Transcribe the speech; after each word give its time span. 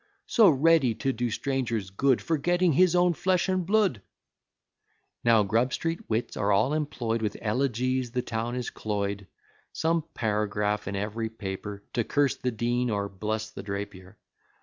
So 0.25 0.49
ready 0.49 0.95
to 0.95 1.13
do 1.13 1.29
strangers 1.29 1.91
good, 1.91 2.23
Forgetting 2.23 2.73
his 2.73 2.95
own 2.95 3.13
flesh 3.13 3.47
and 3.47 3.67
blood!" 3.67 4.01
Now, 5.23 5.43
Grub 5.43 5.71
Street 5.73 6.09
wits 6.09 6.35
are 6.35 6.51
all 6.51 6.73
employ'd; 6.73 7.21
With 7.21 7.37
elegies 7.39 8.09
the 8.13 8.23
town 8.23 8.55
is 8.55 8.71
cloy'd: 8.71 9.27
Some 9.73 10.03
paragraph 10.15 10.87
in 10.87 10.95
ev'ry 10.95 11.29
paper 11.29 11.83
To 11.93 12.03
curse 12.03 12.35
the 12.35 12.49
Dean, 12.49 12.89
or 12.89 13.07
bless 13.09 13.51
the 13.51 13.61
Drapier. 13.61 14.17